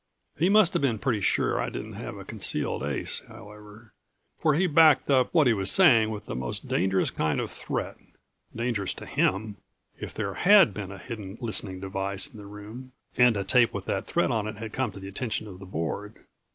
[0.35, 3.93] He must have been pretty sure I didn't have a concealed ace, however,
[4.39, 7.97] for he backed up what he was saying with the most dangerous kind of threat.
[8.55, 9.57] Dangerous to him...
[9.99, 13.85] if there had been a hidden listening device in the room and a tape with
[13.85, 16.25] that threat on it had come to the attention of the Board.